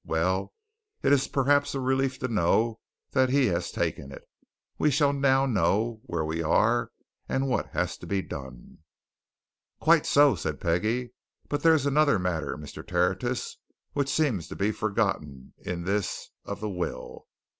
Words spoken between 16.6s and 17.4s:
the will.